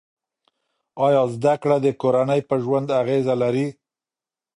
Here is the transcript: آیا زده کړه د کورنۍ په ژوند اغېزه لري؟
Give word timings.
آیا 1.05 1.23
زده 1.35 1.53
کړه 1.61 1.77
د 1.81 1.87
کورنۍ 2.01 2.41
په 2.49 2.55
ژوند 2.63 2.87
اغېزه 3.01 3.35
لري؟ 3.41 3.67